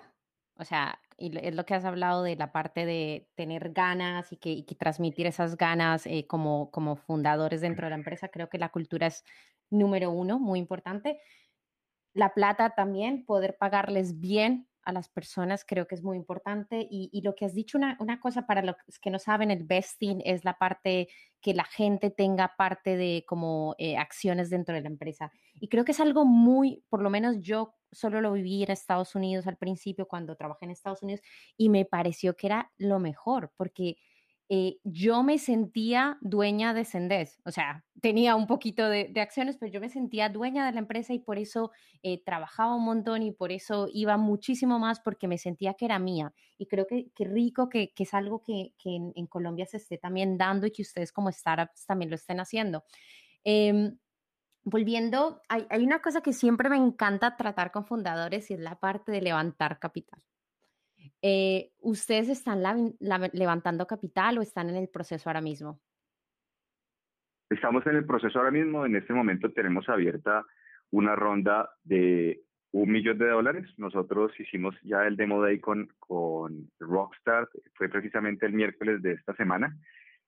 [0.57, 4.38] o sea, y es lo que has hablado de la parte de tener ganas y
[4.38, 8.29] que, transmitir esas ganas eh, como, como fundadores dentro de la empresa.
[8.29, 9.25] Creo que la cultura es
[9.69, 11.21] número uno, muy importante.
[12.14, 16.88] La plata también, poder pagarles bien a las personas creo que es muy importante.
[16.90, 20.46] Y, lo que has dicho, una, cosa para los que no saben, el vesting es
[20.46, 21.09] la parte
[21.42, 25.31] que la gente tenga parte de como eh, acciones dentro de la empresa.
[25.61, 29.14] Y creo que es algo muy, por lo menos yo solo lo viví en Estados
[29.14, 31.20] Unidos al principio cuando trabajé en Estados Unidos
[31.59, 33.96] y me pareció que era lo mejor porque
[34.51, 39.71] eh, yo me sentía dueña de Sendes, o sea, tenía un poquito de, acciones, pero
[39.71, 41.71] yo me sentía dueña de la empresa y por eso
[42.03, 45.99] eh, trabajaba un montón y por eso iba muchísimo más porque me sentía que era
[45.99, 46.33] mía.
[46.57, 49.99] Y creo que, que rico que, que, es algo que, que en, Colombia se esté
[49.99, 52.85] también dando y que ustedes como startups también lo estén haciendo.
[53.45, 53.99] Em,
[54.65, 59.13] volviendo, hay, una cosa que siempre me encanta tratar con fundadores y es la parte
[59.13, 60.23] de levantar capital.
[61.22, 62.62] Eh, ¿Ustedes están
[63.00, 65.81] levantando capital o están en el proceso ahora mismo?
[67.50, 68.85] Estamos en el proceso ahora mismo.
[68.85, 70.44] En este momento tenemos abierta
[70.90, 73.66] una ronda de un millón de dólares.
[73.78, 79.35] Nosotros hicimos ya el demo day con, con Rockstar, fue precisamente el miércoles de esta
[79.35, 79.76] semana.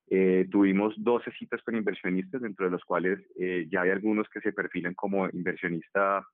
[0.08, 4.40] Eh, tuvimos 12 citas con inversionistas, dentro de los cuales eh, ya hay algunos que
[4.40, 6.26] se perfilan como inversionista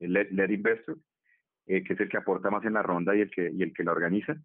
[0.00, 0.96] led, led investor.
[1.70, 3.72] Eh, que es el que aporta más en la ronda y el que, y el
[3.72, 4.36] que la organiza.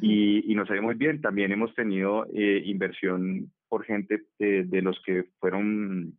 [0.00, 1.20] y, y, nos ha ido muy bien.
[1.20, 6.16] También hemos tenido eh, inversión por gente de los que fueron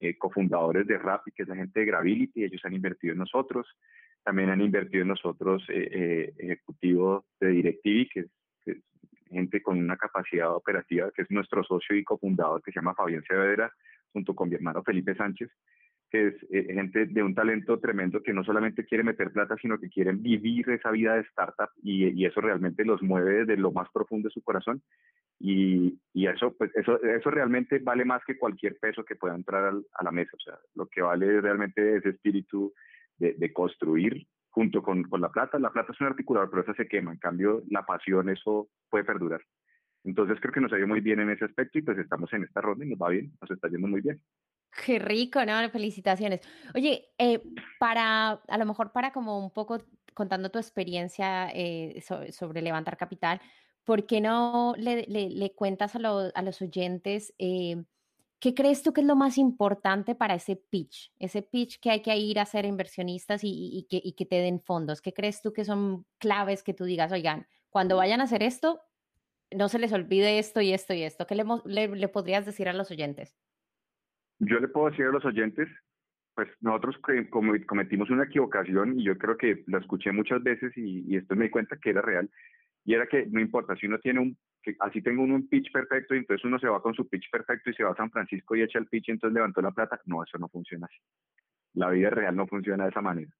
[0.00, 3.66] eh, cofundadores de Rappi, que es la gente de Gravity, ellos han invertido en nosotros.
[4.22, 8.82] También han invertido en nosotros ejecutivos de DirecTV, que es,
[9.30, 13.24] gente con una capacidad operativa, que es nuestro socio y cofundador, que se llama Fabián
[13.26, 13.72] Saavedra,
[14.12, 15.79] junto con mi hermano Felipe Sánchez que
[16.12, 19.88] es eh, gente de un talento tremendo que no solamente quiere meter plata, sino que
[19.88, 23.88] quieren vivir esa vida de startup y, y eso realmente los mueve desde lo más
[23.92, 24.82] profundo de su corazón.
[25.38, 29.72] Y, y, eso, pues eso, eso realmente vale más que cualquier peso que pueda entrar
[29.94, 30.32] a la mesa.
[30.34, 32.72] O sea, lo que vale realmente es espíritu
[33.18, 35.58] de, de construir junto con, con, la plata.
[35.58, 37.12] La plata es un articulador, pero esa se quema.
[37.12, 39.40] En cambio, la pasión, eso puede perdurar.
[40.04, 42.44] Entonces creo que nos ha ido muy bien en ese aspecto y pues estamos en
[42.44, 44.20] esta ronda y nos va bien, nos está yendo muy bien.
[44.70, 45.68] Qué rico, ¿no?
[45.70, 46.40] Felicitaciones.
[46.74, 47.42] Oye, eh,
[47.78, 49.78] para, a lo mejor para como un poco
[50.14, 53.40] contando tu experiencia eh, sobre levantar capital,
[53.84, 57.82] ¿por qué no le, cuentas a, a, los oyentes eh,
[58.38, 61.12] qué crees tú que es lo más importante para ese pitch?
[61.18, 65.00] Ese pitch que hay que ir a ser inversionistas y, que, te den fondos.
[65.00, 68.80] ¿Qué crees tú que son claves que tú digas, oigan, cuando vayan a hacer esto,
[69.50, 71.26] no se les olvide esto y esto y esto?
[71.26, 73.36] ¿Qué le podrías decir a los oyentes?
[74.40, 75.68] Yo le puedo decir a los oyentes,
[76.34, 76.96] pues nosotros
[77.66, 81.50] cometimos una equivocación y yo creo que la escuché muchas veces y, esto me di
[81.50, 82.30] cuenta que era real,
[82.86, 84.38] y era que no importa, si uno tiene un,
[84.80, 87.68] así tengo uno un pitch perfecto y entonces uno se va con su pitch perfecto
[87.68, 90.00] y se va a San Francisco y echa el pitch y entonces levantó la plata,
[90.06, 90.98] no, eso no funciona así.
[91.74, 93.30] La vida real no funciona de esa manera.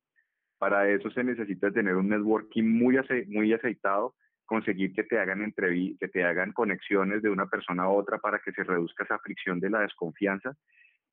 [0.58, 5.98] Para eso se necesita tener un networking muy, muy aceitado, conseguir que te hagan entrevistas,
[6.00, 9.58] que te hagan conexiones de una persona a otra para que se reduzca esa fricción
[9.58, 10.54] de la desconfianza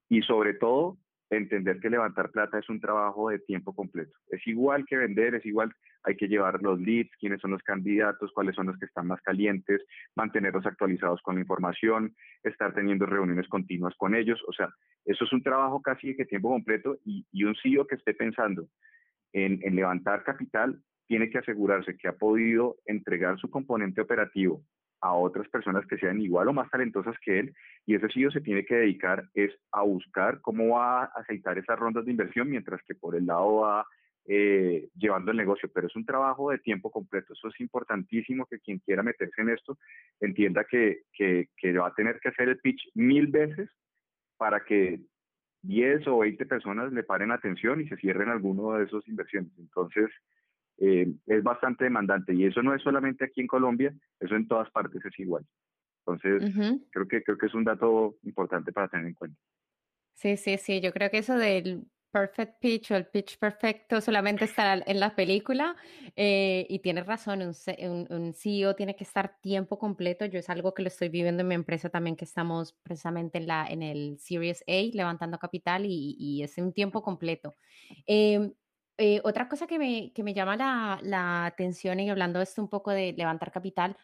[0.09, 0.97] y sobre todo
[1.29, 4.13] entender que levantar plata es un trabajo de tiempo completo.
[4.29, 8.31] Es igual que vender, es igual, hay que llevar los leads, quiénes son los candidatos,
[8.33, 9.83] cuáles son los que están más calientes,
[10.15, 14.41] mantenerlos actualizados con la información, estar teniendo reuniones continuas con ellos.
[14.47, 14.69] O sea,
[15.05, 18.67] eso es un trabajo casi de tiempo completo y, un CEO que esté pensando
[19.33, 24.63] en, en levantar capital tiene que asegurarse que ha podido entregar su componente operativo
[25.01, 27.53] a otras personas que sean igual o más talentosas que él
[27.85, 31.77] y ese CEO se tiene que dedicar es a buscar cómo va a aceitar esas
[31.77, 33.85] rondas de inversión mientras que por el lado va
[34.29, 37.31] eh, llevando el negocio, pero es un trabajo de tiempo completo.
[37.31, 39.77] Eso es importantísimo que quien quiera meterse en esto
[40.19, 43.69] entienda que, que, va a tener que hacer el pitch mil veces
[44.35, 44.99] para que
[45.61, 49.51] 10 o 20 personas le paren atención y se cierren alguno de esos inversiones.
[49.57, 50.09] Entonces,
[50.79, 54.69] eh, es bastante demandante y eso no es solamente aquí en Colombia, eso en todas
[54.71, 55.45] partes es igual.
[56.05, 56.53] Entonces,
[56.91, 59.39] creo, que, creo que es un dato importante para tener en cuenta.
[60.13, 64.45] Sí, sí, sí, yo creo que eso del perfect pitch o el pitch perfecto solamente
[64.45, 65.75] está en la película
[66.15, 70.73] eh, y tienes razón, un, un, CEO tiene que estar tiempo completo, yo es algo
[70.73, 74.17] que lo estoy viviendo en mi empresa también que estamos precisamente en, la, en el
[74.19, 77.55] Series A levantando capital y, y es un tiempo completo.
[78.07, 78.51] Eh,
[78.97, 82.69] eh, otra cosa que me, que me llama la, la, atención y hablando esto un
[82.69, 83.95] poco de levantar capital,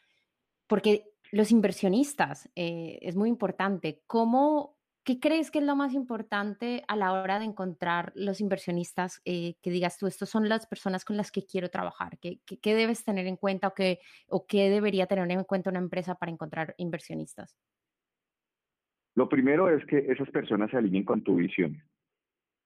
[0.68, 4.04] porque los inversionistas eh, es muy importante.
[4.06, 9.20] ¿Cómo, ¿Qué crees que es lo más importante a la hora de encontrar los inversionistas
[9.26, 12.20] eh, que digas tú, estos son las personas con las que quiero trabajar?
[12.20, 15.80] ¿Qué, qué, debes tener en cuenta o qué, o qué debería tener en cuenta una
[15.80, 17.58] empresa para encontrar inversionistas?
[19.16, 21.84] Lo primero es que esas personas se alineen con tu visión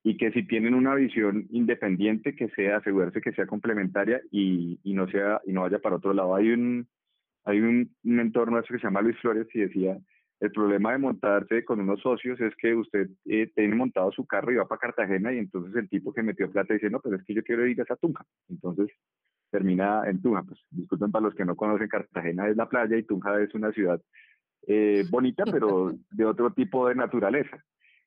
[0.08, 4.94] y que si tienen una visión independiente, que sea asegurarse que sea complementaria y, y,
[4.94, 6.34] no sea y no vaya para otro lado.
[6.34, 6.88] Hay un
[7.44, 9.98] hay un, un entorno que se llama Luis Flores y decía
[10.40, 14.50] el problema de montarse con unos socios es que usted eh, tiene montado su carro
[14.50, 17.24] y va para Cartagena y entonces el tipo que metió plata dice, no, pero es
[17.24, 18.24] que yo quiero ir a esa Tunja.
[18.48, 18.88] Entonces
[19.50, 20.42] termina en Tunja.
[20.42, 23.72] Pues disculpen para los que no conocen, Cartagena es la playa y Tunja es una
[23.72, 24.00] ciudad
[24.66, 27.62] eh, bonita, pero de otro tipo de naturaleza.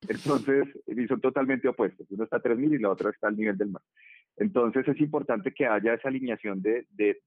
[0.07, 0.67] Entonces,
[1.07, 2.07] son totalmente opuestos.
[2.09, 3.83] Uno está a 3.000 y la otra está al nivel del mar.
[4.37, 7.17] Entonces, es importante que haya esa alineación de, de,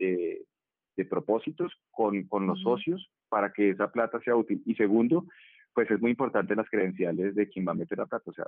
[0.97, 4.63] de, propósitos con, con los socios para que esa plata sea útil.
[4.67, 5.27] Y segundo,
[5.73, 8.31] pues es muy importante las credenciales de quien va a meter la plata.
[8.31, 8.47] O sea,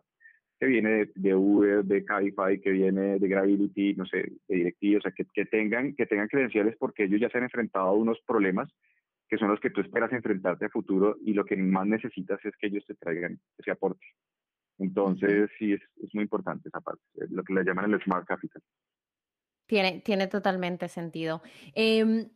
[0.58, 5.00] que viene de, de Uber, de Cabify, que viene de Gravity, no sé, de directivos,
[5.00, 7.92] o sea, que, que, tengan, que tengan credenciales porque ellos ya se han enfrentado a
[7.92, 8.72] unos problemas
[9.28, 12.56] que son los que tú esperas enfrentarte a futuro y lo que más necesitas es
[12.56, 14.06] que ellos te traigan ese aporte.
[14.78, 18.62] Entonces, sí, es, es muy importante esa parte, lo que le llaman el Smart Capital.
[19.66, 21.42] Tiene, tiene totalmente sentido.
[21.74, 22.28] Eh,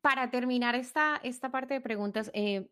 [0.00, 2.68] para terminar esta, esta parte de preguntas, eh,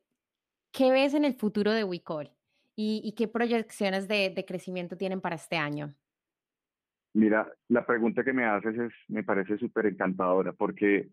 [0.73, 2.31] ¿qué ves en el futuro de WeCall
[2.75, 5.95] y, y qué proyecciones de, de, crecimiento tienen para este año?
[7.13, 11.11] Mira, la pregunta que me haces es, me parece súper encantadora porque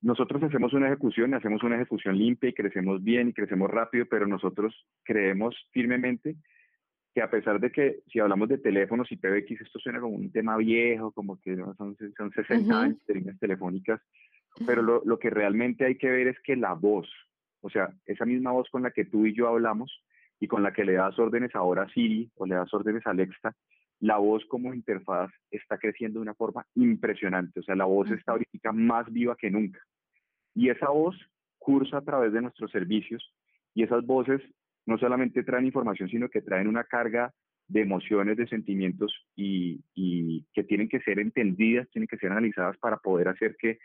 [0.00, 4.26] nosotros hacemos una ejecución, hacemos una ejecución limpia y crecemos bien y crecemos rápido, pero
[4.26, 6.36] nosotros creemos firmemente
[7.14, 10.30] que a pesar de que si hablamos de teléfonos y PBX, esto suena como un
[10.30, 14.00] tema viejo, como que son, son 60 años de líneas telefónicas,
[14.66, 17.08] pero lo, lo que realmente hay que ver es que la voz,
[17.60, 20.04] o sea, esa misma voz con la que tú y yo hablamos
[20.38, 23.10] y con la que le das órdenes ahora a Siri o le das órdenes a
[23.10, 23.56] Alexa,
[24.00, 27.60] la voz como interfaz está creciendo de una forma impresionante.
[27.60, 29.80] O sea, la voz está ahorita más viva que nunca.
[30.54, 31.16] Y esa voz
[31.58, 33.34] cursa a través de nuestros servicios
[33.74, 34.40] y esas voces
[34.86, 37.32] no solamente traen información, sino que traen una carga
[37.66, 42.78] de emociones, de sentimientos y, y que tienen que ser entendidas, tienen que ser analizadas
[42.78, 43.78] para poder hacer que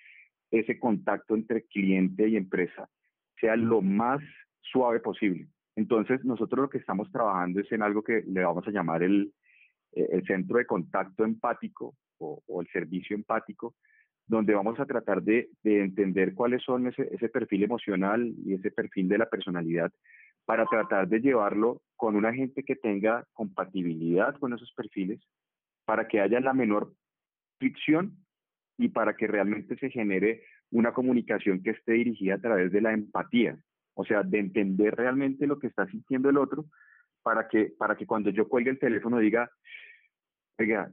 [0.51, 2.87] ese contacto entre cliente y empresa
[3.41, 4.21] sea lo más
[4.61, 5.47] suave posible.
[5.75, 9.33] Entonces, nosotros lo que estamos trabajando es en algo que le vamos a llamar el,
[9.95, 13.75] eh, el centro de contacto empático o, el servicio empático,
[14.25, 19.09] donde vamos a tratar de, entender cuáles son ese, ese, perfil emocional y ese perfil
[19.09, 19.91] de la personalidad
[20.45, 25.21] para tratar de llevarlo con una gente que tenga compatibilidad con esos perfiles,
[25.85, 26.93] para que haya la menor
[27.59, 28.17] fricción
[28.77, 32.93] y para que realmente se genere una comunicación que esté dirigida a través de la
[32.93, 33.57] empatía,
[33.93, 36.65] o sea, de entender realmente lo que está sintiendo el otro
[37.23, 39.49] para que, para que cuando yo cuelgue el teléfono diga,
[40.59, 40.91] oiga,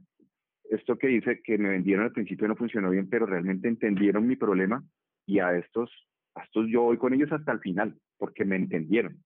[0.69, 4.37] esto que dice que me vendieron al principio no funcionó bien, pero realmente entendieron mi
[4.37, 4.83] problema
[5.25, 5.91] y a estos,
[6.35, 9.21] a estos yo voy con ellos hasta el final, porque me entendieron.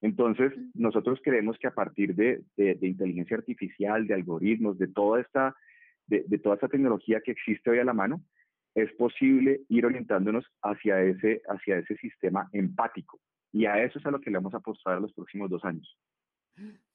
[0.00, 5.54] Entonces, nosotros creemos que a partir de, de, inteligencia artificial, de algoritmos, de toda, esta,
[6.06, 8.22] de, de, toda esta tecnología que existe hoy a la mano,
[8.74, 13.20] es posible ir orientándonos hacia ese, hacia ese sistema empático.
[13.52, 15.64] Y a eso es a lo que le vamos a apostar en los próximos dos
[15.64, 15.98] años.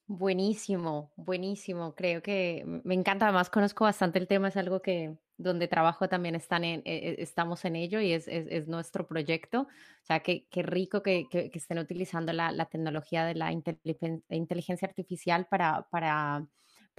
[0.08, 1.96] Buenísimo, buenísimo.
[1.96, 3.26] Creo que me encanta.
[3.26, 4.50] Además, conozco bastante el tema.
[4.50, 8.46] Es algo que donde trabajo también están en, eh, estamos en ello y es, es,
[8.50, 9.62] es, nuestro proyecto.
[9.62, 16.48] O sea, qué rico que, que, estén utilizando la, tecnología de la inteligencia artificial para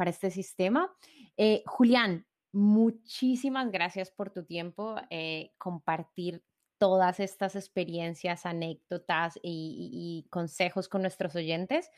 [0.05, 0.93] este sistema.
[1.37, 6.43] Eh, Julián, muchísimas gracias por tu tiempo, eh, compartir
[6.79, 11.91] todas estas experiencias, anécdotas y, consejos con nuestros oyentes.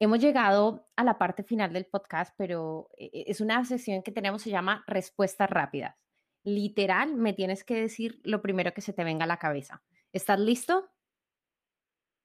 [0.00, 4.12] Hemos llegado a la parte final del podcast, pero e, e, es una sesión que
[4.12, 5.96] tenemos, se llama respuestas rápidas.
[6.44, 9.82] Literal, me tienes que decir lo primero que se te venga a la cabeza.
[10.12, 10.90] ¿Estás listo?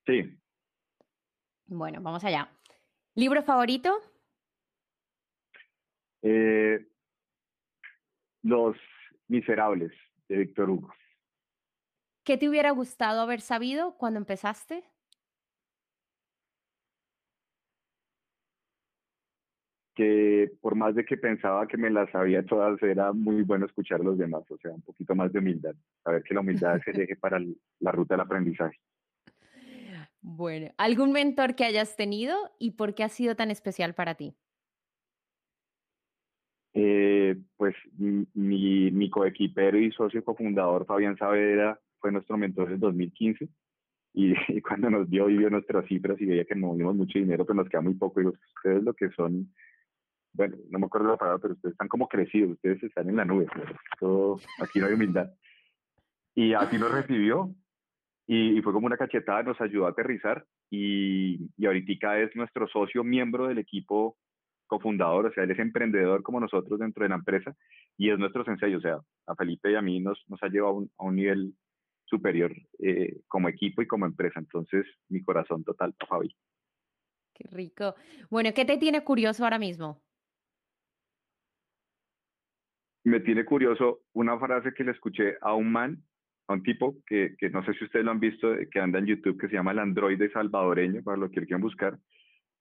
[0.06, 0.38] Sí.
[1.68, 2.52] Bueno, vamos allá.
[3.16, 3.96] ¿Libro favorito?
[6.22, 6.88] Eh,
[8.44, 8.76] Los
[9.28, 9.92] Miserables,
[10.28, 10.94] de Víctor Hugo.
[12.24, 14.84] ¿Qué te hubiera gustado haber sabido cuando empezaste?
[19.96, 24.02] Que por más de que pensaba que me las sabía todas, era muy bueno escuchar
[24.02, 26.88] a los demás, o sea, un poquito más de humildad, saber que la humildad es
[26.88, 27.40] el eje para
[27.80, 28.78] la ruta del aprendizaje.
[30.22, 34.36] Bueno, ¿algún mentor que hayas tenido y por qué ha sido tan especial para ti?
[36.74, 43.50] Eh, pues mi, mi coequipero y socio cofundador Fabián Saavedra fue nuestro mentor en 2015
[44.14, 47.58] y, cuando nos vio y vio nuestras cifras y veía que movimos mucho dinero, pero
[47.58, 49.54] nos queda muy poco, y ustedes lo que son,
[50.34, 53.26] bueno, no me acuerdo la palabra, pero ustedes están como crecidos, ustedes están en la
[53.26, 53.48] nube,
[54.00, 55.32] todo, aquí no hay humildad.
[56.36, 57.54] Y así nos recibió
[58.28, 63.04] y, fue como una cachetada, nos ayudó a aterrizar y, y ahorita es nuestro socio
[63.04, 64.18] miembro del equipo
[64.68, 67.56] cofundador, o sea, él es emprendedor como nosotros dentro de la empresa
[67.98, 70.86] y es nuestro sensei, o sea, a Felipe y a mí nos, nos ha llevado
[70.98, 71.54] a un nivel
[72.10, 74.40] superior eh, como equipo y como empresa.
[74.40, 76.36] Entonces, mi corazón total para Fabi.
[77.34, 77.96] Qué rico.
[78.30, 80.02] Bueno, ¿qué te tiene curioso ahora mismo?
[83.06, 86.04] Me tiene curioso una frase que le escuché a un man,
[86.48, 89.06] a un tipo que, que no sé si ustedes lo han visto, que anda en
[89.06, 91.98] YouTube, que se llama el androide salvadoreño, para lo que quieran buscar,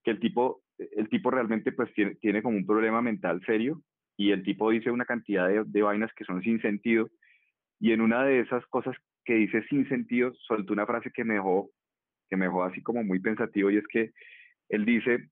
[0.04, 3.82] que el tipo, el tipo realmente pues tiene, tiene como un problema mental serio
[4.16, 7.10] y el tipo dice una cantidad de, de vainas que son sin sentido
[7.80, 8.96] y en una de esas cosas
[9.28, 11.70] que dice sin sentido, soltó una frase que me dejó,
[12.30, 14.12] que me dejó así como muy pensativo y es que
[14.70, 15.28] él dice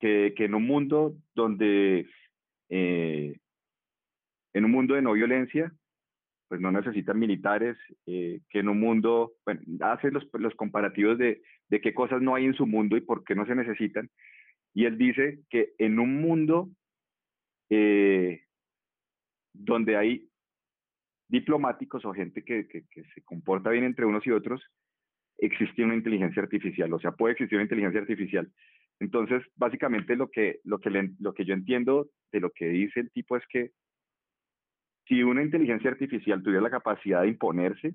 [0.00, 2.08] que, que en un mundo donde,
[2.70, 3.38] eh,
[4.54, 5.70] en un mundo de no violencia,
[6.48, 9.34] pues no necesitan militares, eh, que en un mundo,
[9.80, 13.22] hace los, los comparativos de, de qué cosas no hay en su mundo y por
[13.22, 14.08] qué no se necesitan.
[14.72, 16.70] Y él dice que en un mundo
[17.68, 18.44] eh,
[19.52, 20.26] donde hay
[21.28, 22.84] diplomáticos o gente que, que,
[23.14, 24.62] se comporta bien entre unos y otros,
[25.38, 28.50] existe una inteligencia artificial, o sea, puede existir una inteligencia artificial.
[29.00, 33.10] Entonces, básicamente lo que, lo que, lo que yo entiendo de lo que dice el
[33.10, 33.72] tipo es que
[35.06, 37.94] si una inteligencia artificial tuviera la capacidad de imponerse,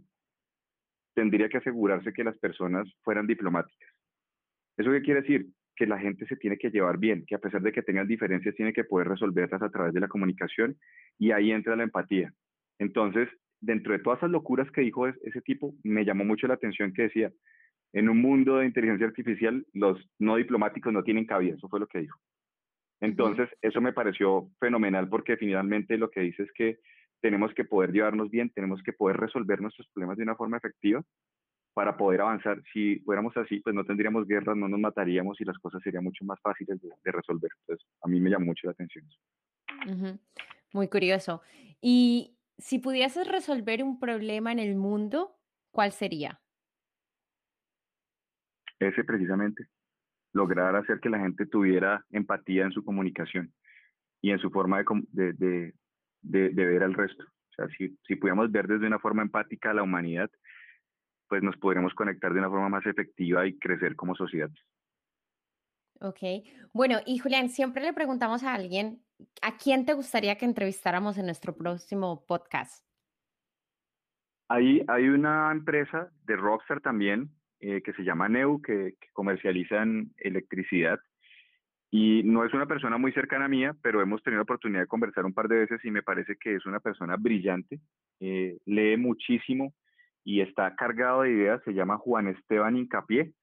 [1.14, 3.90] tendría que asegurarse que las personas fueran diplomáticas.
[4.78, 5.48] ¿Eso qué quiere decir?
[5.76, 8.56] Que la gente se tiene que llevar bien, que a pesar de que tengan diferencias,
[8.56, 10.78] tiene que poder resolverlas a través de la comunicación
[11.18, 12.34] y ahí entra la empatía.
[12.82, 16.92] Entonces, dentro de todas esas locuras que dijo ese tipo, me llamó mucho la atención
[16.94, 17.32] que decía,
[17.94, 21.86] en un mundo de inteligencia artificial, los no diplomáticos no tienen cabida, eso fue lo
[21.86, 22.20] que dijo.
[23.00, 26.80] Entonces, eso me pareció fenomenal porque finalmente lo que dice es que
[27.22, 31.04] tenemos que poder llevarnos bien, tenemos que poder resolver nuestros problemas de una forma efectiva
[31.76, 32.64] para poder avanzar.
[32.74, 36.26] Si fuéramos así, pues no tendríamos guerras, no nos mataríamos y las cosas serían mucho
[36.26, 37.52] más fáciles de, resolver.
[37.62, 39.06] Entonces, a mí me llamó mucho la atención.
[40.74, 41.42] Muy curioso.
[41.80, 45.38] Y si pudieses resolver un problema en el mundo,
[45.72, 46.40] ¿cuál sería?
[48.80, 49.68] Ese precisamente,
[50.34, 53.54] lograr hacer que la gente tuviera empatía en su comunicación
[54.22, 55.74] y en su forma de, de,
[56.22, 57.24] de, de ver al resto.
[57.24, 60.30] O sea, si, si pudiéramos ver desde una forma empática a la humanidad,
[61.28, 64.52] pues nos podríamos conectar de una forma más efectiva y crecer como sociedad.
[66.00, 66.20] Ok.
[66.74, 69.04] Bueno, y Julián, siempre le preguntamos a alguien
[69.42, 72.86] ¿a quién te gustaría que entrevistáramos en nuestro próximo podcast?
[74.50, 77.30] Hay, hay una empresa de Rockstar también
[77.60, 81.00] eh, que se llama Neu, que, que comercializan electricidad.
[81.90, 84.88] Y no es una persona muy cercana a mía, pero hemos tenido la oportunidad de
[84.88, 87.80] conversar un par de veces y me parece que es una persona brillante,
[88.20, 89.74] eh, lee muchísimo
[90.24, 93.34] y está cargado de ideas, se llama Juan Esteban Incapié.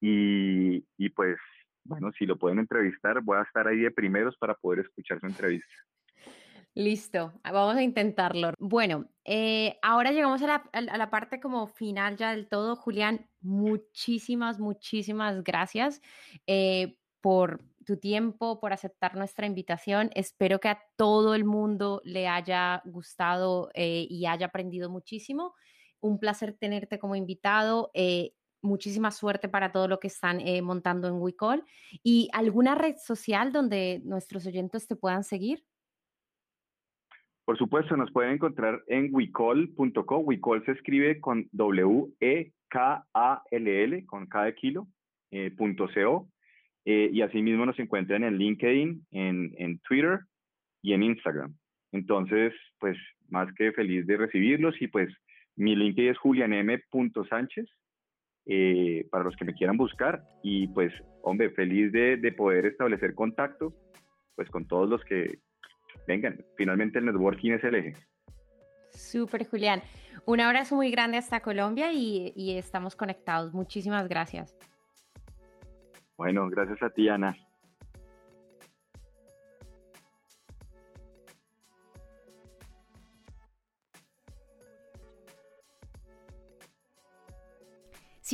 [0.00, 1.36] Y, y pues
[1.84, 5.26] bueno, si lo pueden entrevistar, voy a estar ahí de primeros para poder escuchar su
[5.26, 5.74] entrevista.
[6.76, 8.52] Listo, vamos a intentarlo.
[8.58, 12.74] Bueno, eh, ahora llegamos a la, a la, parte como final ya del todo.
[12.74, 16.02] Julián, muchísimas, muchísimas gracias
[16.48, 20.10] eh, por tu tiempo, por aceptar nuestra invitación.
[20.14, 25.54] Espero que a todo el mundo le haya gustado eh, y haya aprendido muchísimo.
[26.00, 27.92] Un placer tenerte como invitado
[28.64, 31.62] muchísima suerte para todo lo que están eh, montando en WeCall.
[32.02, 35.62] ¿Y alguna red social donde nuestros oyentes te puedan seguir?
[37.44, 40.18] Por supuesto, nos pueden encontrar en wecall.co.
[40.18, 42.06] Wecall se escribe con W-E-K-A-L-L,
[44.06, 44.88] con cada kilo,
[45.30, 46.28] eh, punto .co.
[46.86, 50.20] Eh, y asimismo nos encuentran en LinkedIn, en, en Twitter
[50.82, 51.54] y en Instagram.
[51.92, 52.96] Entonces, pues
[53.28, 55.14] más que feliz de recibirlos y pues
[55.56, 57.68] mi LinkedIn es julianm.sánchez
[58.46, 60.92] eh, para los que me quieran buscar y pues
[61.22, 63.72] hombre, feliz de, de, poder establecer contacto
[64.36, 65.38] pues con todos los que
[66.06, 66.44] vengan.
[66.56, 67.94] Finalmente el networking es el eje.
[68.90, 69.82] Súper, Julián.
[70.26, 73.52] Un abrazo muy grande hasta Colombia y, y estamos conectados.
[73.54, 74.56] Muchísimas gracias.
[76.16, 77.36] Bueno, gracias a ti, Ana.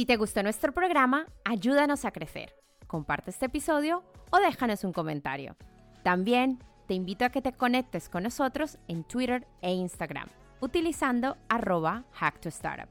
[0.01, 2.55] Si te gustó nuestro programa, ayúdanos a crecer.
[2.86, 5.57] Comparte este episodio o déjanos un comentario.
[6.03, 10.26] También te invito a que te conectes con nosotros en Twitter e Instagram,
[10.62, 12.88] utilizando arroba hacktostartup.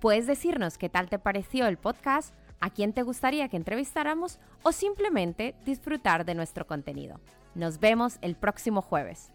[0.00, 4.72] Puedes decirnos qué tal te pareció el podcast, a quién te gustaría que entrevistáramos o
[4.72, 7.20] simplemente disfrutar de nuestro contenido.
[7.54, 9.30] Nos vemos el próximo jueves.